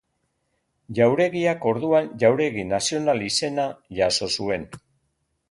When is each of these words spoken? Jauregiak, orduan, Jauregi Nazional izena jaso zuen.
Jauregiak, 0.99 1.67
orduan, 1.73 2.09
Jauregi 2.23 2.65
Nazional 2.71 3.23
izena 3.27 3.67
jaso 4.01 4.33
zuen. 4.39 4.69